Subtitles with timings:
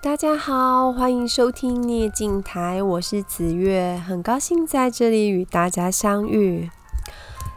[0.00, 6.70] 大家好，欢迎收听聂镜台，我是紫月，很高兴在这里与大家相遇。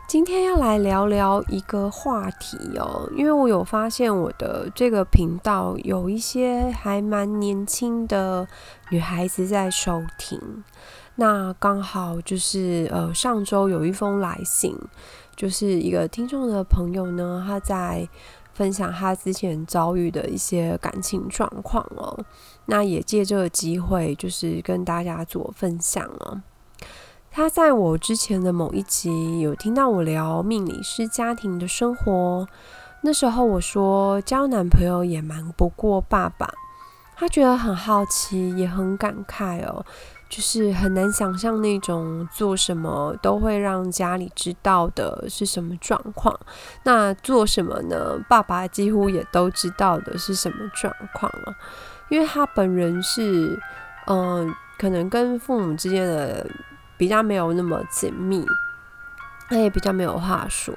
[0.07, 8.47] 今天要来聊聊一个话题哦，因为我有发现我的这个频道有一些还蛮年轻的
[8.89, 10.63] 女孩子在收听。
[11.13, 14.75] 那刚好就是呃，上周有一封来信，
[15.35, 18.09] 就是一个听众的朋友呢，他在。
[18.53, 22.17] 分享他之前遭遇的一些感情状况哦，
[22.65, 26.41] 那也借这个机会，就是跟大家做分享哦。
[27.31, 32.45] 他在我之前的某一集有听到我聊命理师家庭的生活，
[33.03, 36.53] 那时候我说交男朋友也瞒不过爸爸，
[37.15, 39.85] 他觉得很好奇，也很感慨哦。
[40.31, 46.33] 就是很难想象那种做什么都会让家里知道的是什么状况。
[46.83, 48.17] 那做什么呢？
[48.29, 51.53] 爸爸几乎也都知道的是什么状况了。
[52.07, 53.59] 因为他本人是，
[54.07, 56.47] 嗯、可能跟父母之间的
[56.95, 58.45] 比较没有那么紧密，
[59.49, 60.73] 他也比较没有话说。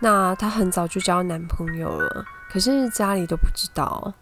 [0.00, 4.12] 那他很早就交男朋友了，可是家里都不知道。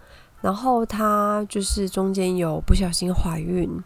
[0.42, 3.82] 然后他就是中间有不小心怀孕。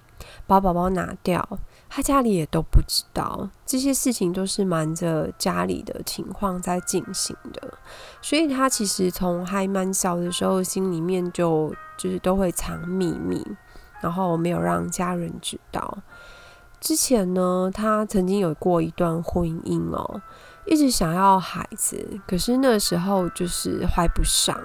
[0.53, 1.47] 把宝宝拿掉，
[1.89, 7.79] 他家里也都不知道，这些事情都是瞒着家里的情况在进行的，
[8.21, 13.47] 所以他其实从还蛮小的时候，心里面就就是都会藏秘密，
[14.01, 15.99] 然后没有让家人知道。
[16.81, 20.21] 之前呢，他曾经有过一段婚姻哦，
[20.67, 24.59] 一直想要孩子，可是那时候就是怀不上。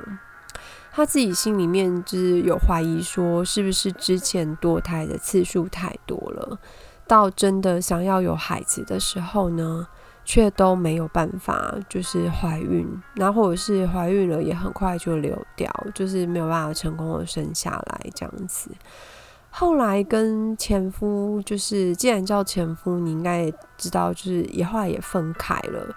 [0.98, 6.58] 他自己心里面就是有怀疑，说是不是之前堕胎的次数太多了，
[7.06, 9.88] 到真的想要有孩子的时候呢，
[10.26, 18.72] 却都没有办法，就是怀孕，然后或者是怀孕了也很快就流掉，就是没有办法成功的生下来这样子。
[19.52, 25.96] 后来跟前夫，就是既然叫前夫，你应该也知道，就是也后来也分开了。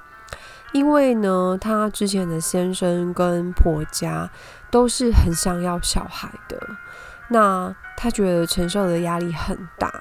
[0.73, 4.31] 因为呢，她之前的先生跟婆家
[4.71, 6.59] 都是很想要小孩的，
[7.31, 9.93] 那她觉得承受的压力很大，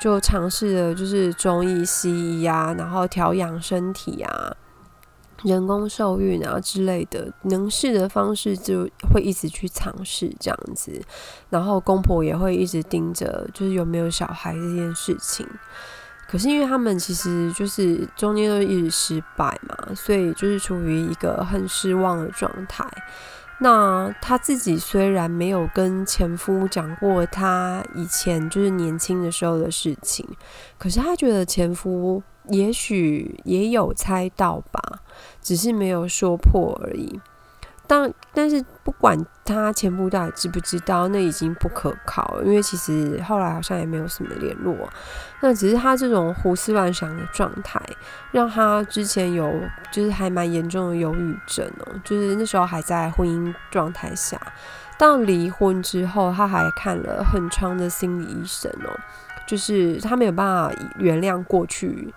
[0.00, 4.54] 就尝试了就是中医、西医啊，然后调养身体啊、
[5.42, 11.02] 人工受孕啊之类的，能试的方式就会一直去尝试这样子，
[11.48, 15.48] 然后公婆也会一直盯着，就是有没有小孩这件事情。
[16.30, 22.86] 可是因为他们其实就是中间都一直失败嘛，所以就是处于一个很失望的状态。
[23.58, 30.24] 那他自己虽然没有跟前夫讲过他以前就是年轻的时候的事情，
[30.78, 34.80] 可是他觉得前夫也许也有猜到吧，
[35.42, 37.20] 只是没有说破而已。
[37.90, 44.88] 但但是不管他前夫到底知不知道，那已经不可靠了，因为其实后来好像也没有什么联络。
[45.40, 47.82] 那只是他这种胡思乱想的状态，
[48.30, 49.52] 让他之前有
[49.90, 54.40] 就是还蛮严重的忧郁症哦，就是那时候还在婚姻状态下，
[54.96, 58.96] 到离婚之后，他还看了很长的心理医生哦，
[59.48, 62.14] 就是他没有办法原谅过去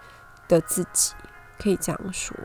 [0.47, 1.15] 的自己，
[1.59, 2.35] 可以这样说。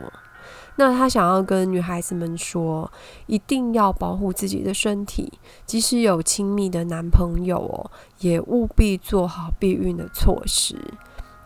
[0.79, 2.89] 那他想要跟女孩子们说，
[3.25, 5.29] 一定要保护自己的身体，
[5.65, 10.77] 即使有亲密的男朋友哦，也务必做好避孕的措施。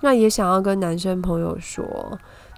[0.01, 1.83] 那也想要跟男生朋友说，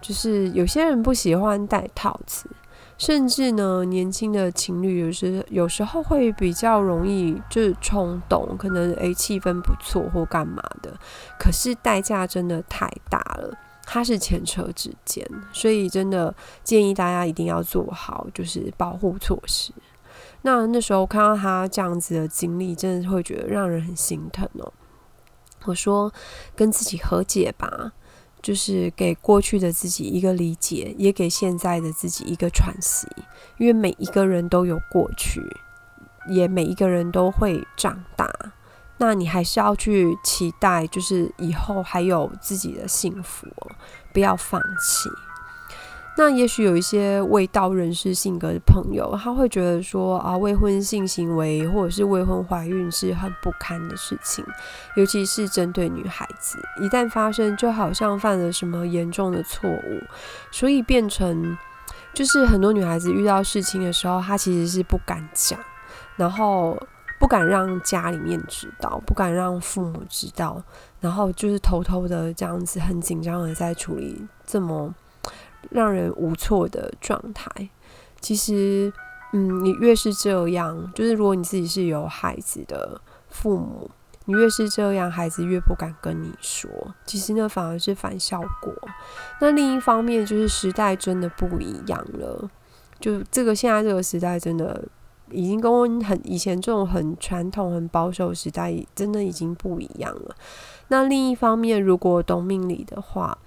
[0.01, 2.49] 就是有些人不喜欢戴套子，
[2.97, 10.91] 甚至呢，年轻的情侣有时有时候会比较容易就是冲动，可能诶气氛不错或干嘛的，
[11.39, 13.57] 可是代价真的太大了。
[13.85, 19.72] 他是前车之鉴，所以真的建议大家一定要做好就是保护措施。
[20.41, 24.72] 那那时候看到他这样子的经历，真的会觉得让人很心疼哦。
[25.66, 26.13] 我说
[26.56, 27.91] 跟自己和解吧，
[28.41, 33.07] 就是给过去的自己一个理解，也给现在的自己一个喘息。
[33.57, 35.41] 因为每一个人都有过去，
[36.29, 38.31] 也每一个人都会长大。
[38.97, 43.71] 那你还是要去期待，就是以后还有自己的幸福哦，
[44.13, 45.09] 不要放弃。
[46.17, 54.41] 那也许有一些未到人世性格的朋友，他会觉得说啊，未婚性行为或者是未婚怀孕是很不堪的事情，
[54.95, 60.01] 尤其是针对女孩子，一旦发生，就好像犯了什么严重的错误，
[60.51, 61.57] 所以变成
[62.13, 65.59] 就是很多女孩子遇到事情的时候，她其实是不敢讲，
[66.15, 66.81] 然后。
[67.20, 70.62] 不敢让家里面知道，不敢让父母知道，
[71.00, 74.94] 然后就是偷偷的这样子，很紧张的在处理这么
[75.70, 77.70] 让人无措的状态。
[78.20, 78.91] 其实，
[79.34, 83.90] 嗯，你越是这样，就是如果你自己是有孩子的父母，
[84.26, 86.70] 你越是这样，孩子越不敢跟你说。
[87.06, 88.73] 其实呢，反而是反效果。
[89.40, 92.50] 那另一方面，就是时代真的不一样了。
[93.00, 94.84] 就这个现在这个时代，真的
[95.31, 100.35] 已经跟很以前这种很传统、很保守时代，真的已经不一样了。
[100.89, 103.37] 那另一方面，如果懂命理的话，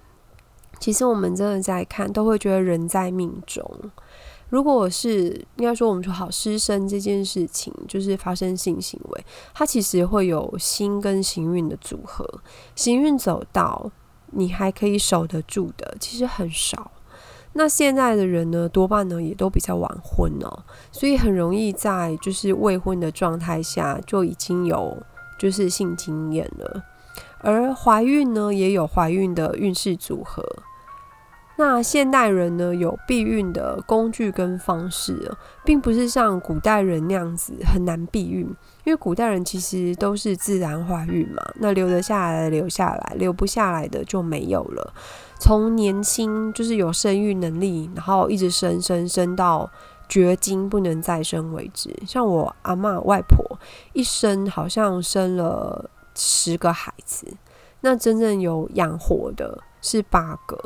[0.79, 3.63] 其实我们真的在看，都会觉得人在命中。
[4.49, 12.25] 如果是应该说，我们说好师生这件事情，就是发生性行为，它其实会有心跟行运的组合。
[12.75, 13.91] 行运走到
[14.31, 16.91] 你还可以守得住的，其实很少。
[17.59, 20.63] 那现在的人呢，多半呢也都比较晚婚哦，
[20.93, 24.95] 所以很容易在就是未婚的状态下就已经有
[25.37, 26.81] 就是性经验了。
[27.39, 30.41] 而怀孕呢，也有怀孕的运势组合。
[31.57, 35.35] 那现代人呢，有避孕的工具跟方式，
[35.65, 38.49] 并不是像古代人那样子很难避孕，
[38.89, 44.93] 因为古代人其实都是自然怀孕嘛，那留得下来的留下来，留不下来的就没有了。
[45.39, 49.69] 从年轻就是有生育能力，然后一直生生生到
[50.07, 51.95] 绝经不能再生为止。
[52.07, 53.59] 像我阿嬷外婆
[53.93, 57.27] 一生好像生了十个孩子，
[57.81, 60.57] 那真正有养活的是八个。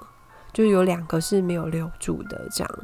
[0.54, 2.80] 就有两个是没有留住的，这样。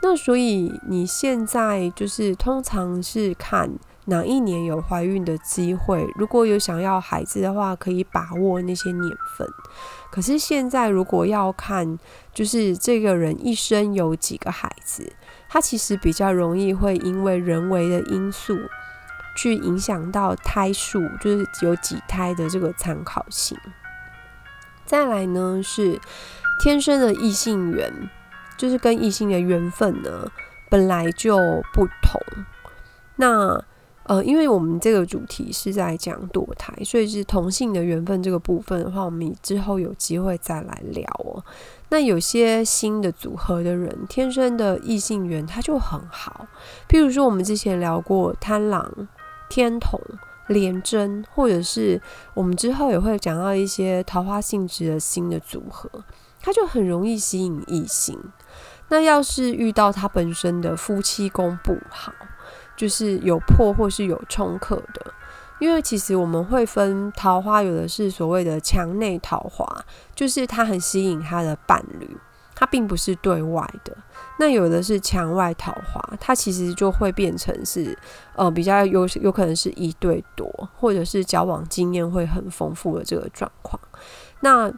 [0.00, 3.68] 那所以你现在就是通常是看
[4.06, 9.48] 哪一年有怀孕的机会，如果有想要孩子的话，可以把握那些年份。
[10.10, 11.98] 可是现在如果要看，
[12.32, 15.12] 就是这个人一生有几个孩子，
[15.48, 18.56] 他其实比较容易会因为人为的因素
[19.36, 23.58] 去影响到胎数，就是有几胎的这个参考性。
[24.84, 26.00] 再来呢是。
[26.60, 27.92] 天生的异性缘，
[28.56, 30.30] 就是跟异性的缘分呢，
[30.70, 31.36] 本来就
[31.72, 32.20] 不同。
[33.16, 33.60] 那
[34.04, 41.42] 呃，因为我们这个主题是在讲堕胎，所以是同性的缘分这个部分的话，我们之后有机会再来聊哦。
[41.88, 46.46] 那有些新的组合的人，天生的异性缘他就很好。
[46.88, 49.08] 譬如说，我们之前聊过贪狼、
[49.48, 49.98] 天同、
[50.48, 52.00] 廉贞，或者是
[52.34, 55.88] 我们之后也会讲到一些桃花性质的新的组合。
[56.42, 58.18] 他就很容易吸引异性。
[58.90, 62.12] 那要是遇到他本身的夫妻宫不好，
[62.76, 65.12] 就是有破或是有冲克的，
[65.58, 69.66] 因为其实我们会分桃花，有的是所谓的墙内桃花，
[70.14, 72.16] 就是他很吸引他的伴侣，
[72.54, 73.96] 他并不是对外的。
[74.38, 77.96] 那有的是墙外桃花，它其实就会变成是
[78.34, 83.80] 呃比较有有可能是一对多，或者是交往经验会很丰富的这个状况。
[84.40, 84.72] 那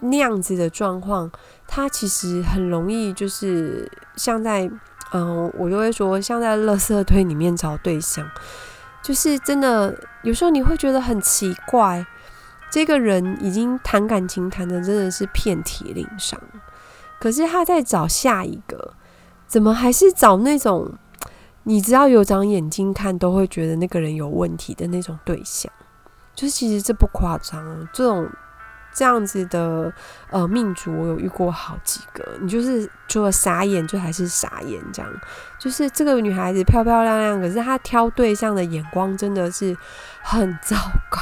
[0.00, 1.30] 那样子的状况，
[1.66, 4.70] 它其实很容易，就是像在，
[5.12, 8.28] 嗯、我就会说，像在垃圾堆里面找对象，
[9.02, 12.06] 就是真的，有时候你会觉得很奇怪，
[12.70, 16.38] 这个人已经谈感情谈的真的是遍体鳞伤，
[17.18, 18.94] 可是他在找下一个，
[19.46, 20.92] 怎么还是找那种，
[21.62, 25.72] 你只要有长眼睛看都会觉得那个人有问题的那种对象，
[26.34, 28.28] 就是其实这不夸张，这种。
[28.98, 29.92] 这样子的
[30.28, 32.26] 呃命主，我有遇过好几个。
[32.40, 35.08] 你就是除了傻眼，就还是傻眼，这样。
[35.56, 39.76] 就是这个女孩子漂漂亮亮，可是她挑对象的眼光真的是
[40.20, 40.74] 很糟
[41.08, 41.20] 糕。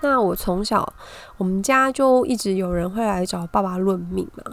[0.00, 0.94] 那我从小
[1.36, 4.52] 我们家就一直有人会来找爸爸论命嘛。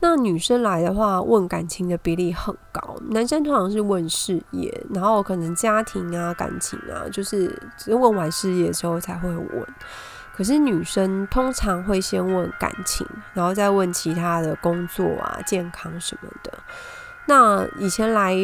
[0.00, 9.66] 那女生来的话，问感情的比例很高，男生通常是问事业，然后可能家庭啊、感情啊，就是只问完事业的时候才会问。
[10.34, 16.52] 可是女生通常会先问感情，然后再问其他的工作啊、健康什么的。
[17.26, 18.34] 那以前来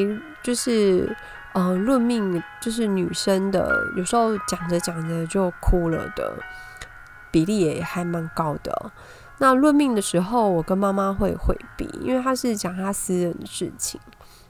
[0.43, 1.17] 就是
[1.53, 6.35] 呃论命，就是女生的，有时候讲着讲着就哭了的
[7.31, 8.93] 比例也还蛮高的。
[9.39, 14.01] 那论命的时候，我跟妈妈会回避，因为她是讲她私人的事情。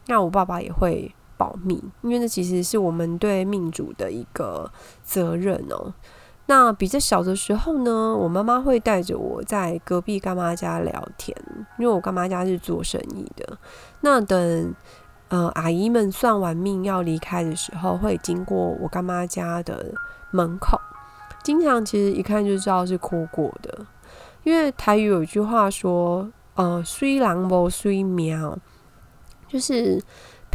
[0.06, 4.70] 那我爸爸也会保密，因为那其实是我们对命主的一个
[5.02, 5.92] 责任哦。
[6.50, 11.36] 那比较小的时候呢，我妈妈会带着我在隔壁干妈家聊天，
[11.78, 13.58] 因为我干妈家是做生意的。
[14.00, 14.74] 那等
[15.28, 19.92] 呃阿姨们算完命要离开的时候，会经过我干妈家的
[20.30, 20.80] 门口，
[21.44, 23.84] 经常其实一看就知道是哭过的，
[24.42, 28.56] 因为台语有一句话说，呃，水人无水命，
[29.46, 30.02] 就是。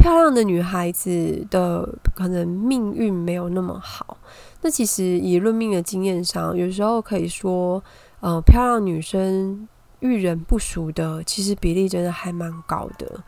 [0.04, 4.18] 漂亮的女孩子的可能命运没有那么好。
[4.60, 7.82] 那其实以论命的经验上，有时候可以说，
[8.20, 9.66] 呃，漂亮女生
[10.00, 13.24] 遇人不淑的，其实比例真的还蛮高的。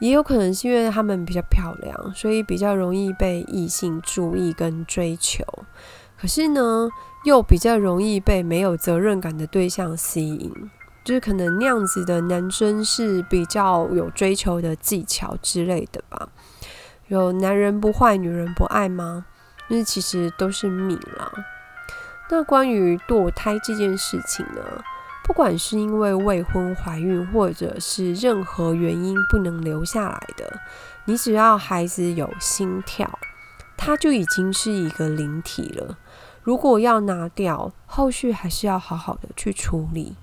[0.00, 5.44] 也有可能是因为她们比较漂亮，所以比较容易被异性注意跟追求。
[6.20, 6.88] 可是呢，
[7.26, 10.52] 又比较容易被没有责任感的对象吸引，
[11.04, 16.28] 就是可能那样子的男生是比较有追求的技巧之类的吧。
[17.08, 19.26] 有男人不坏，女人不爱吗？
[19.68, 21.32] 那其实都是命啦。
[22.30, 24.62] 那关于堕胎这件事情呢？
[25.24, 30.60] 不管是因为未婚怀孕，或者是任何原因不能留下来的，
[31.04, 33.18] 你只要孩子有心跳，
[33.76, 35.98] 它就已经是一个灵体了。
[36.42, 40.16] 如果要拿掉，后续还是要好好的去处理，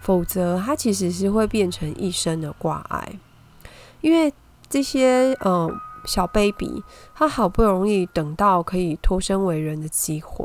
[0.00, 3.18] 否则它其实是会变成一生的挂碍。
[4.00, 4.32] 因为
[4.68, 5.70] 这些嗯
[6.06, 6.82] 小 baby，
[7.14, 10.44] 他好不容易等到可以脱身为人的机会。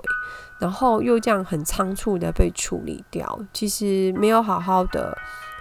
[0.57, 5.15] 然后又这样很仓促的被处理掉，其实没有好好的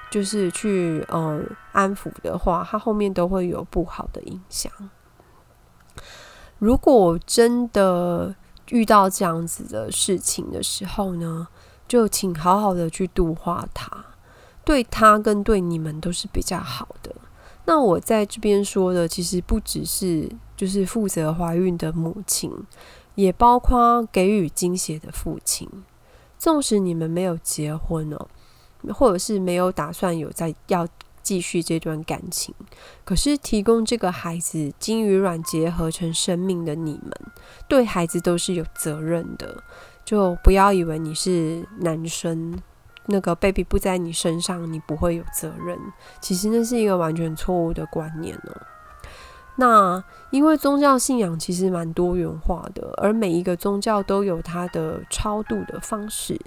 [0.09, 4.71] 就是去嗯安抚的话，他后面都会有不好的影响。
[6.61, 8.35] 如果真的
[8.71, 11.49] 遇到这样子的事情的时候呢，
[11.87, 14.05] 就请好好的去度化他，
[14.65, 17.15] 对他跟对你们都是比较好的。
[17.67, 22.53] 那我在这边说的，其实不只是就是负责怀孕的母亲。
[23.17, 25.69] 也包括给予精血的父亲，
[26.37, 28.27] 纵使你们没有结婚哦，
[28.93, 30.85] 或者是没有打算有在要
[31.23, 32.53] 继续这段感情，
[33.05, 37.13] 可是提供这个孩子精与卵结合成生命的你们，
[37.69, 39.63] 对孩子都是有责任的。
[40.05, 42.57] 就不要以为你是男生，
[43.07, 45.79] 那个 baby 不在你身上，你不会有责任。
[46.21, 48.57] 其实那是一个完全错误的观念哦。
[49.57, 56.41] 那因为宗教信仰其实蛮多元化的，而每一个宗教都有它的超度的方式。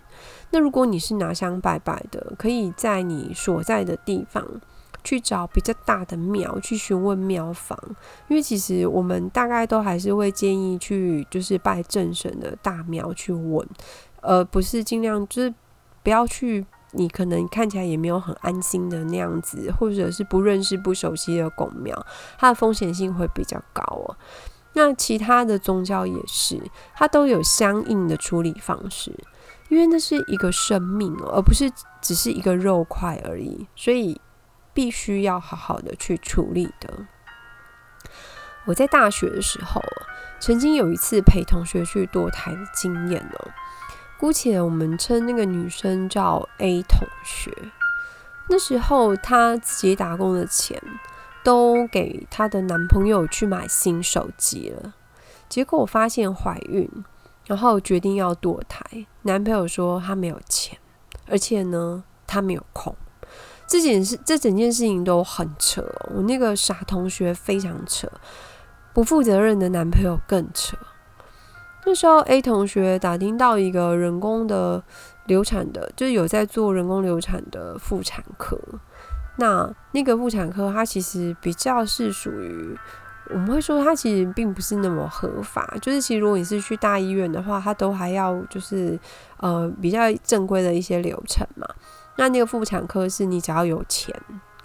[0.51, 4.45] 那如果你是拿香拜拜的，可以在你所在的地方
[5.03, 7.77] 去找比较大的庙去询问庙方，
[8.27, 13.67] 因为其实我们大概都还是会建议去就是拜正神的大庙去问，
[14.21, 15.53] 而不是尽量就是
[16.03, 16.65] 不要去。
[16.91, 21.93] 你可能看起来也没有很安心的那样子，或者是不认识、不熟悉的拱庙，
[22.39, 24.15] 它的风险性会比较高哦。
[24.73, 26.57] 那其他的宗教也是，
[26.95, 29.13] 它都有相应的处理方式，
[29.67, 31.69] 因为那是一个生命哦，而不是
[32.01, 34.19] 只是一个肉块而已，所以
[34.77, 37.07] 必须要好好的去处理的。
[38.67, 39.81] 我在大学的时候，
[40.39, 43.49] 曾经有一次陪同学去堕胎的经验哦。
[44.19, 47.51] 姑且我们称那个女生叫 A 同学。
[48.49, 50.79] 那时候她自己打工的钱
[51.43, 54.93] 都给她的男朋友去买新手机了，
[55.49, 56.87] 结果我发现怀孕，
[57.47, 59.07] 然后决定要堕胎。
[59.23, 60.77] 男朋友说他没有钱，
[61.27, 62.95] 而且呢他没有空。
[63.67, 65.83] 这件事，这整件事情都很扯。
[66.15, 68.09] 我那个傻同学非常扯，
[68.93, 70.77] 不负责任的男朋友更扯。
[71.85, 74.83] 那时候，A 同学打听到一个人工的
[75.25, 78.59] 流产的，就是有在做人工流产的妇产科。
[79.37, 82.77] 那那个妇产科，它其实比较是属于，
[83.29, 85.77] 我们会说它其实并不是那么合法。
[85.81, 88.99] 就是其实如果你是去大医院的话，它都还要就是
[89.37, 91.67] 呃比较正规的一些流程嘛。
[92.17, 94.13] 那那个妇产科是你只要有钱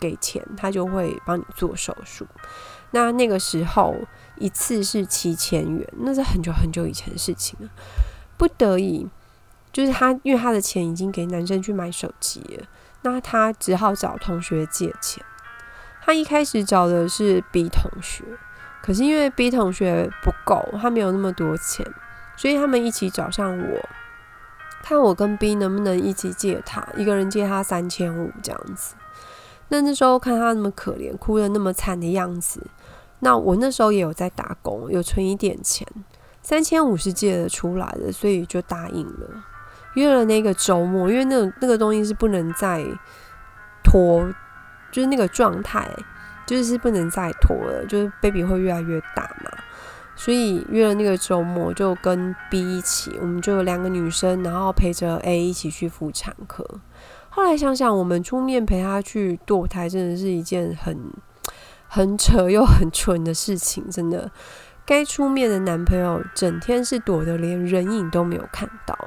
[0.01, 2.27] 给钱，他就会帮你做手术。
[2.91, 3.97] 那那个时候。
[4.39, 7.69] 一次是七千元，那是很久很久以前的事情了。
[8.37, 9.07] 不得已，
[9.71, 12.67] 就是他，因为他的钱已经给男生去买手机了，
[13.03, 15.25] 那他只好找同学借钱。
[16.01, 18.25] 他一开始找的是 B 同学，
[18.83, 21.87] 可是因为 B 同学不够，他没有那么多钱，
[22.37, 23.89] 所以他们一起找上我，
[24.83, 28.95] 看我跟 B 能不能一起借他，一个人借他三千五这样子。
[29.69, 32.67] 那那时候看他那么可怜，哭得那么惨的样子。
[33.21, 35.87] 那我那时候也有在打工，有存一点钱，
[36.43, 39.45] 三千五是借得出来的，所以就答应了，
[39.95, 42.85] 约了那个周末，因为那那个东西是不能再
[43.85, 44.29] 拖，
[44.91, 45.89] 就是那个状态，
[46.45, 49.51] 就是不能再拖了，就是 baby 会越来越大嘛，
[50.23, 56.65] 所以约了那个周末，就跟 B 一起，我们就有两个女生，然后陪着 A 一起去妇产科。
[57.31, 60.97] 后来想想，我们出面陪她去堕胎，真的是一件很。
[61.95, 64.31] 很扯又很蠢的事情，真的。
[64.87, 68.99] 该出面的男朋友整天是躲得连人影都没有看到，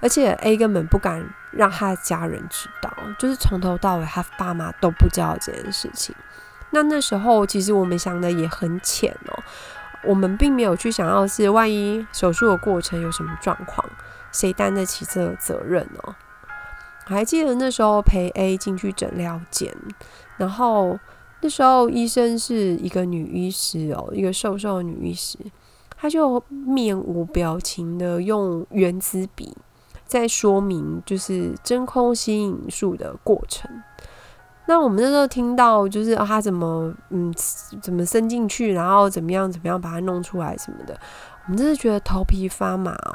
[0.00, 6.12] 而且 A 根本不敢让他的家人知道，就是从头到尾他爸妈都不知道这件事情。
[6.70, 9.38] 那那时候其实我们想的也很浅哦，
[10.04, 13.88] 我们并没有去想要是万一手术的过程有什么状况，
[14.32, 16.14] 谁担得起这个责任哦？
[17.04, 19.74] 还记得那时候陪 A 进去诊疗间，
[20.36, 20.98] 然后。
[21.44, 25.36] 那时候医生是一个女医师哦，一个瘦瘦的女医师，
[25.96, 29.52] 她就面无表情的用原子笔
[30.06, 33.68] 在说明，就是真空吸引术的过程。
[34.66, 37.34] 那我们那时候听到，就是他怎么嗯
[37.82, 40.98] 怎么伸进去，然后怎么样怎么样把它弄出来什么的，
[41.46, 43.12] 我们真是觉得头皮发麻哦。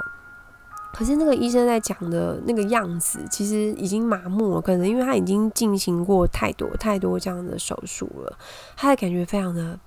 [0.94, 4.62] 可是那个医生在讲的那个样子，其实已经麻木了。
[4.62, 8.38] 可能因为他已经进行过太多太多这样的手术了，
[8.76, 9.80] 他的感觉非常的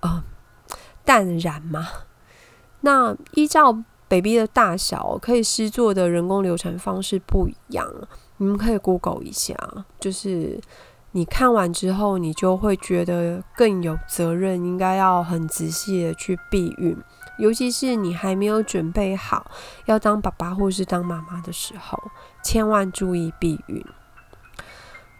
[0.00, 0.22] 呃
[1.04, 1.88] 淡然嘛。
[2.82, 3.76] 那依照
[4.08, 7.90] baby 的大小，可以施做的人工流产方式不一样。
[8.36, 9.56] 你们可以 Google 一下，
[9.98, 10.60] 就是
[11.12, 16.96] 你看完之后，你就会觉得更有责任，应该要很仔细的去避孕。
[17.38, 19.50] 尤其是你还没有准备好
[19.86, 22.10] 要当爸爸或是当妈妈的时候，
[22.42, 23.84] 千万注意避孕。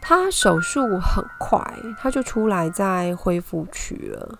[0.01, 1.61] 他手术很快，
[1.97, 4.39] 他就出来在恢复区了。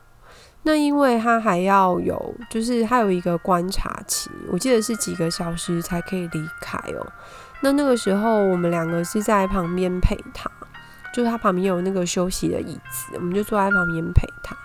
[0.64, 7.08] 那因为他还要有，就是他有一个观察期，我记得是几个小时才可以离开哦。
[7.62, 10.52] 那那个时候我们两个是在旁边陪他，
[11.14, 14.56] 就是他旁边有那个休息的椅子，我们就坐在旁边陪他。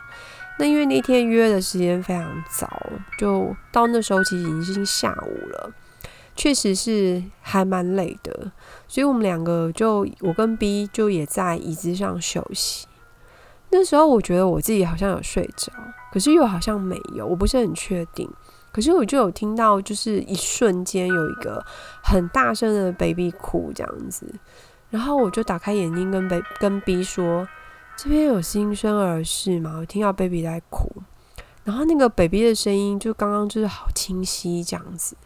[0.59, 2.69] 那因为那天约的时间非常早，
[3.19, 5.73] 就到那时候其实已经下午了，
[6.37, 8.53] 确实是还蛮累的，
[8.87, 12.87] 所以我们两个就我跟 B 就也在椅子上休息。
[13.71, 15.73] 那时候我觉得我自己好像有睡着，
[16.13, 18.31] 可是又好像没有，我不是很确定。
[18.71, 21.65] 可是我就有听到，就是一瞬间有一个
[22.03, 24.33] 很大声的 baby 哭这样子，
[24.95, 27.49] 然后我就打开眼睛跟 B 跟 B 说。
[27.97, 29.79] 这边有新生儿室吗？
[29.81, 30.89] 我听到 baby 在哭，
[31.65, 35.17] 然后那个 baby 的声音就刚刚就是好清晰这样子。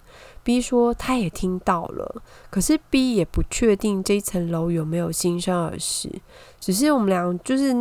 [0.42, 6.10] B 说他也听到了，可是 B 也不确定这层楼有没有新生儿室，
[6.58, 7.75] 只是我们俩就是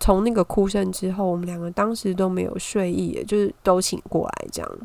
[0.00, 4.78] 从那个哭声之后，我们两个当时都没有睡意，就是都醒过来这样。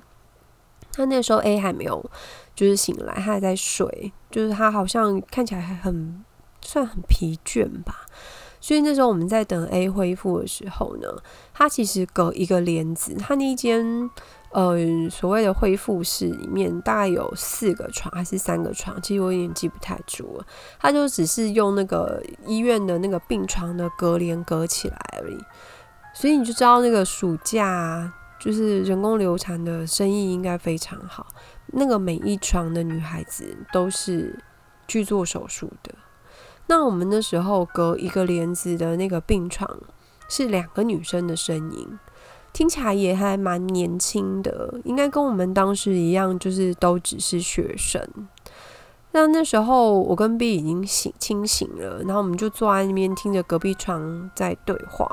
[0.91, 2.03] 他那时候 A 还没有
[2.55, 6.24] 就是醒来，他还在睡，就是他好像看起来还很
[6.63, 8.05] 算很疲倦吧。
[8.59, 11.07] 所以那时候我们在等 A 恢复的时候呢，
[11.53, 14.09] 他其实隔一个帘子，他那间
[14.51, 14.77] 呃
[15.11, 20.45] 所谓的恢复室里面大概有四个床还是三个床，其实我有点记不太住了。
[20.79, 25.37] 他就只是用那个医院的那个病床的隔帘隔起来而已。
[26.13, 31.27] 所以你就知道那个暑假就是人工流产的生意应该非常好，
[31.73, 34.39] 那个每一床的女孩子都是
[34.87, 35.93] 去做手术的。
[36.67, 39.69] 那我们那时候隔一个帘子的那个病床
[40.29, 41.99] 是两个女生的声音，
[42.53, 48.01] 听起来也还蛮年轻的，应该跟我们当时一样，就是都只是学生。
[49.11, 55.07] 那那时候我跟 B 已经醒清醒了，然后我们就坐在那边听着隔壁床在对话，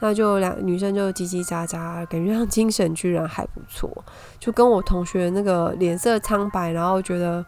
[0.00, 3.90] 那就两女生就叽叽喳喳，感觉上精神居然还不错，
[4.38, 7.44] 就跟我同学那个脸色苍白，然后觉得。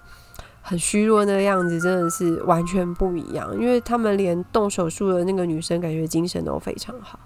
[0.68, 3.58] 很虚弱那个样子，真的是完全不一样。
[3.58, 7.18] 因为他们连动手术的那个女生，感觉精神都非常好。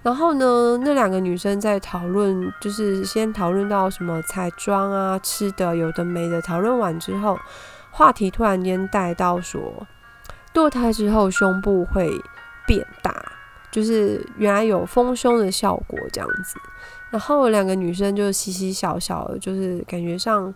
[0.00, 6.40] 然后呢，那两个女生在讨论，就是先讨论到什么彩妆啊、吃的，有的没的。
[6.40, 7.36] 讨论完之后，
[7.90, 9.60] 话题突然间带到说，
[10.54, 12.08] 堕胎之后胸部会
[12.64, 13.12] 变大，
[13.72, 16.56] 就是原来有丰胸的效果这样子。
[17.10, 20.54] 然后两个女生就嘻嘻笑笑的，就是感觉上。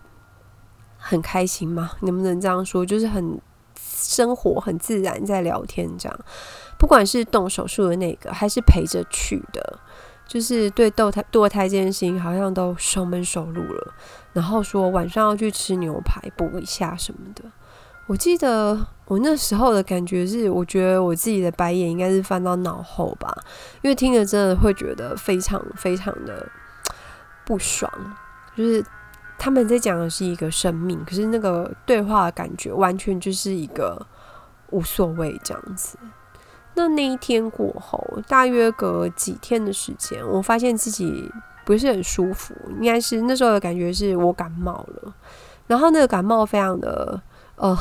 [1.05, 1.91] 很开心吗？
[2.01, 2.85] 能不能这样说？
[2.85, 3.37] 就是很
[3.75, 6.19] 生活很自然在聊天这样，
[6.79, 9.79] 不管是动手术的那个，还是陪着去的，
[10.25, 13.93] 就是对堕胎堕胎这件事情好像都熟门熟路了。
[14.31, 17.43] 然后说晚上要去吃牛排补一下什么的。
[18.07, 23.33] 我记得我那时候的感觉是，我觉得我自己的白眼应该是翻到脑后吧，
[23.81, 26.47] 因为听着真的会觉得非常非常的
[27.45, 27.91] 不爽，
[28.55, 28.83] 就是。
[29.43, 34.07] 他们在讲的是一个生命，可是那个对话的感觉完全就是一个
[34.69, 35.97] 无所谓这样子。
[36.75, 41.29] 那那一天过后，大约隔几天的时间，我发现自己
[41.65, 45.13] 不是很舒服，应该是那时候的感觉是我感冒了。
[45.67, 47.21] 然后那个感冒非常的
[47.57, 47.75] 呃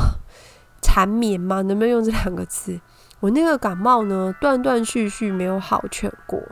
[0.82, 2.80] 缠绵嘛，能不能用这两个字？
[3.20, 6.42] 我那个感冒呢，断断续续没有好全过。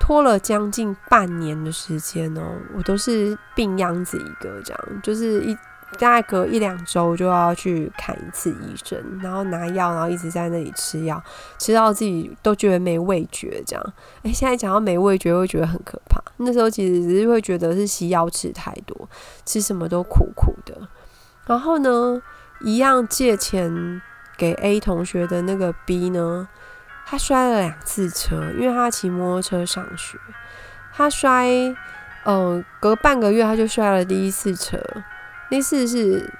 [0.00, 2.42] 拖了将近半年的时间哦，
[2.74, 5.54] 我都是病秧子一个，这样就是一
[5.98, 11.22] 大概隔一两周就要去看一次医生，然后拿药，然后一直在那里吃药，
[11.58, 13.92] 吃到自己都觉得没味觉，这样。
[14.22, 16.20] 诶，现在讲到没味觉，会觉得很可怕。
[16.38, 19.08] 那时候其实只是会觉得是西药吃太多，
[19.44, 20.88] 吃什么都苦苦的。
[21.46, 22.22] 然后呢，
[22.60, 24.00] 一样借钱
[24.38, 26.48] 给 A 同学的那个 B 呢，
[27.10, 30.16] 他摔了两次车，因为他骑摩托车上学，
[30.92, 31.74] 他摔，嗯、
[32.24, 34.80] 呃，隔半个月他就摔了第一次车，
[35.50, 36.32] 那次是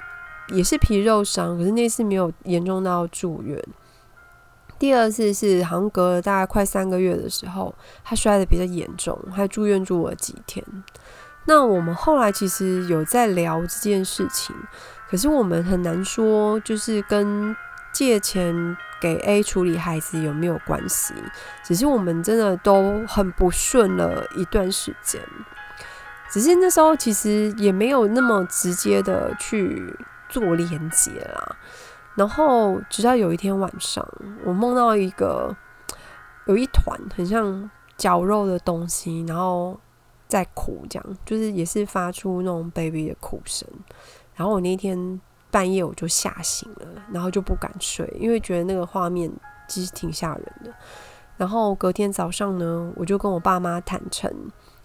[0.51, 3.61] 也是皮肉伤，可是那次没有严重到住院。
[4.79, 10.65] 第二次是好像隔了大概快三个月的时候，他摔得比较严重，还住院住了几天。
[11.47, 14.55] 那我们后来其实有在聊这件事情，
[15.11, 17.57] 可是我们很难说，就是跟
[17.93, 21.15] 借钱给 A 处理孩子有没有关系？
[21.65, 25.21] 只是我们真的都很不顺了一段时间，
[26.31, 29.97] 只是那时候其实也没有那么直接的去
[30.29, 31.57] 做连接啦。
[32.17, 34.07] 然后，直到有一天晚上，
[34.45, 35.57] 我梦到一个
[36.47, 39.79] 有一团很像绞肉的东西，然后
[40.29, 43.67] 在哭，这样就是也是发出那种 baby 的哭声。
[44.35, 49.31] 然后我那天半夜我就吓醒了，然后就不敢睡，因为觉得那个画面
[49.69, 50.73] 其实挺吓人的。
[51.37, 54.31] 然后隔天早上呢，我就跟我爸妈坦诚，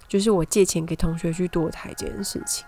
[0.07, 2.65] 就是我借钱给同学去堕胎这件事情。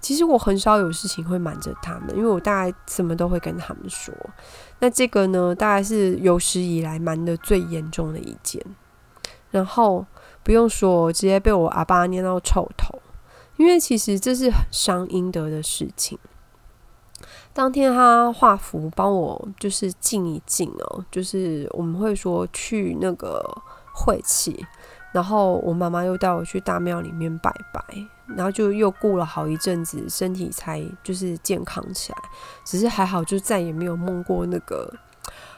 [0.00, 4.12] 其实我很少有事情会瞒着他们，因为我大概什么都会跟他们说。
[4.80, 8.60] 那这个呢，大概是有史以来瞒得最严重的一件。
[9.52, 10.04] 然后
[10.42, 13.00] 不用说，直接被我阿爸念到臭头，
[13.58, 16.18] 因为其实这是很伤阴德的事情。
[17.52, 23.42] 当天他画符帮我就是静一静哦，就是我们会说去那个
[23.94, 24.64] 晦气。
[25.12, 27.84] 然后我妈妈又带我去大庙里面拜拜，
[28.28, 32.18] 然后就又过了好一阵子，身体才就是健康起来。
[32.64, 34.90] 只是还好，就再也没有梦过那个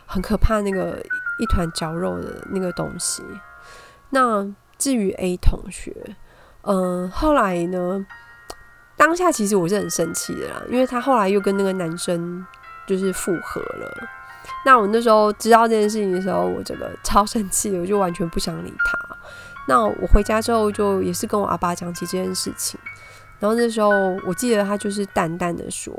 [0.07, 1.01] 很可怕那个
[1.39, 3.23] 一团绞肉的那个东西。
[4.11, 4.45] 那
[4.77, 6.17] 至于 A 同学，
[6.63, 8.05] 嗯，后来呢，
[8.97, 12.45] 当下其实我是很生气的啦，因为他后来又跟那个男生
[12.87, 14.09] 就是复合了。
[14.65, 18.99] 那我那时候知道这件事情的时候，我这个超生气，我就完全不想理他。
[19.67, 22.79] 那我回家之后，就也是跟我阿爸讲起这件事情。
[23.41, 23.91] 然后那时候，
[24.27, 25.93] 我记得他就是淡淡的说：“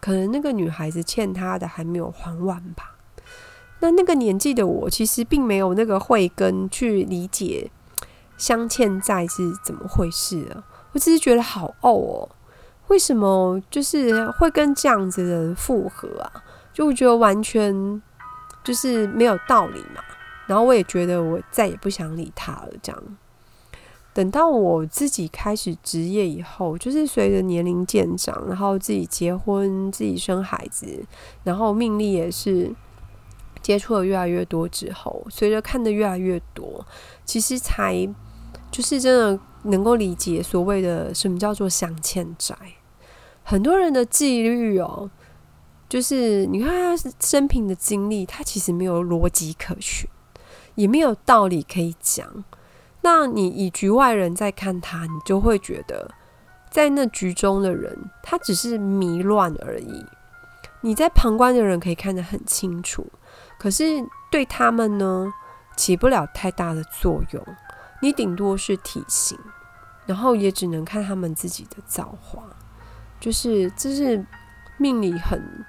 [0.00, 2.96] 可能那个女孩子欠他的还没有还完吧。”
[3.80, 7.70] 那那个年纪的我，其实并没有那个慧根去理解
[8.38, 10.62] 相欠债是怎么回事的。
[10.92, 12.28] 我只是觉得好怄哦，
[12.88, 16.30] 为什么就是会跟这样子的人复合啊？
[16.72, 18.02] 就我觉得完全
[18.64, 20.02] 就是没有道理嘛。
[20.46, 22.68] 然后我也觉得我再也不想理他了。
[22.82, 23.02] 这样，
[24.12, 31.02] 等到我自己开始职业以后，就是随着年龄渐长，然后自己结婚、自己生孩子，
[31.44, 32.70] 然后命理也是
[33.62, 36.84] 接触的越来越多之后，随着看的越来越多，
[37.24, 38.06] 其实才
[38.70, 42.56] 就是真的能够理解所谓的什么叫做相欠债。
[43.42, 45.10] 很多人的纪律哦，
[45.88, 50.08] 就是你看他生平的经历，他其实没有逻辑可循。
[50.74, 52.44] 也没有道理可以讲，
[53.02, 56.14] 那你以局外人在看他，你就会觉得，
[56.70, 60.06] 在那局中的人，他只是迷乱而已。
[60.80, 63.06] 你在旁观的人可以看得很清楚，
[63.58, 65.30] 可是对他们呢，
[65.76, 67.46] 起不了太大的作用。
[68.02, 69.38] 你顶多是提醒，
[70.04, 72.44] 然后也只能看他们自己的造化。
[73.18, 74.26] 就是这是
[74.76, 75.64] 命里很。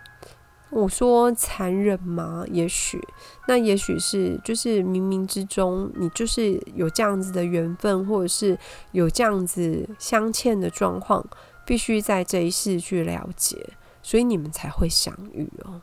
[0.72, 2.44] 我说残忍吗？
[2.50, 3.00] 也许，
[3.48, 8.58] 那也许是，就是冥冥之中，你就是有这样子的缘分，或者是
[8.92, 11.24] 有这样子相欠的状况，
[11.64, 15.80] 必须在这一世去了解，所以你们才会相遇哦。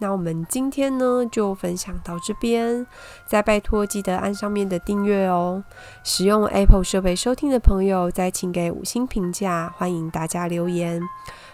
[0.00, 2.86] 那我们今天呢，就分享到这边，
[3.26, 5.62] 再拜托记得按上面的订阅哦。
[6.02, 11.02] 使用 Apple 设备收听的朋友，再请给五星评价，欢迎大家留言。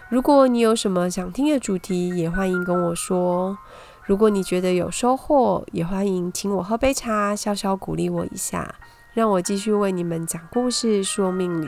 [0.09, 3.57] 如果你有什么想听的主题，也欢迎跟我说。
[4.05, 8.75] 如果你觉得有收获，也欢迎请我喝杯茶，小小鼓励我一下，
[9.13, 11.67] 让我继续为你们讲故事、说命理。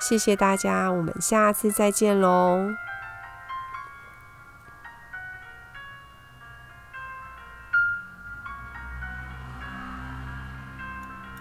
[0.00, 2.91] 谢谢大家，我们下次再见喽。